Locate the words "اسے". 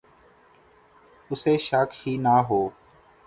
1.31-1.53